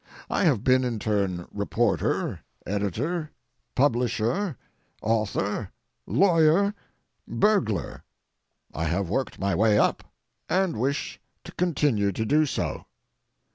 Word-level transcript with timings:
I 0.31 0.45
have 0.45 0.63
been 0.63 0.83
in 0.83 0.97
turn 0.97 1.45
reporter, 1.53 2.39
editor, 2.65 3.29
publisher, 3.75 4.57
author, 4.99 5.69
lawyer, 6.07 6.73
burglar. 7.27 8.01
I 8.73 8.85
have 8.85 9.11
worked 9.11 9.37
my 9.37 9.53
way 9.53 9.77
up, 9.77 10.03
and 10.49 10.79
wish 10.79 11.21
to 11.43 11.51
continue 11.51 12.11
to 12.13 12.25
do 12.25 12.47
so. 12.47 12.87